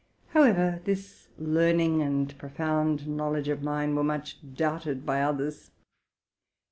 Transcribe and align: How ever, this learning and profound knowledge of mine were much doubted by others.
How 0.29 0.41
ever, 0.41 0.81
this 0.83 1.27
learning 1.37 2.01
and 2.01 2.35
profound 2.39 3.07
knowledge 3.07 3.49
of 3.49 3.61
mine 3.61 3.93
were 3.93 4.03
much 4.03 4.39
doubted 4.55 5.05
by 5.05 5.21
others. 5.21 5.69